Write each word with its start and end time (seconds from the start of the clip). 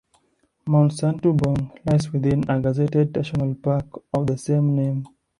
Mount 0.65 0.91
Santubong 0.93 1.77
lies 1.85 2.11
within 2.11 2.41
a 2.49 2.59
gazetted 2.59 3.13
national 3.15 3.53
park 3.53 3.85
of 4.15 4.25
the 4.25 4.35
same 4.35 4.75
name. 4.75 5.05